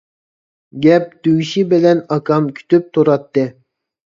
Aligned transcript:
گەپ 0.85 1.05
تۈگىشى 1.27 1.65
بىلەن 1.75 2.01
ئاكام 2.17 2.49
كۈتۈپ 2.61 2.89
تۇراتتى. 2.99 3.47